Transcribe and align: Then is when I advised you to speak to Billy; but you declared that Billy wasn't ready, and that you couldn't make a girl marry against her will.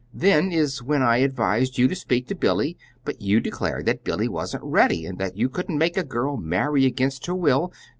Then 0.15 0.51
is 0.51 0.81
when 0.81 1.03
I 1.03 1.17
advised 1.17 1.77
you 1.77 1.87
to 1.87 1.93
speak 1.95 2.27
to 2.29 2.33
Billy; 2.35 2.75
but 3.05 3.21
you 3.21 3.39
declared 3.39 3.85
that 3.85 4.03
Billy 4.03 4.27
wasn't 4.27 4.63
ready, 4.63 5.05
and 5.05 5.19
that 5.19 5.37
you 5.37 5.47
couldn't 5.47 5.77
make 5.77 5.95
a 5.95 6.03
girl 6.03 6.37
marry 6.37 6.87
against 6.87 7.27
her 7.27 7.35
will. 7.35 7.71